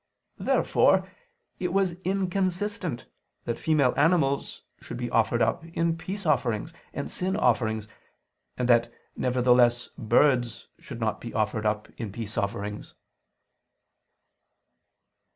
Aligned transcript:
Therefore 0.39 1.07
it 1.59 1.71
was 1.73 1.97
inconsistent 2.03 3.05
that 3.45 3.59
female 3.59 3.93
animals 3.95 4.63
should 4.81 4.97
be 4.97 5.11
offered 5.11 5.43
up 5.43 5.63
in 5.63 5.95
peace 5.95 6.25
offerings 6.25 6.73
and 6.91 7.11
sin 7.11 7.35
offerings, 7.35 7.87
and 8.57 8.67
that 8.67 8.91
nevertheless 9.15 9.89
birds 9.99 10.69
should 10.79 10.99
not 10.99 11.21
be 11.21 11.35
offered 11.35 11.67
up 11.67 11.87
in 11.99 12.11
peace 12.11 12.35
offerings. 12.35 12.95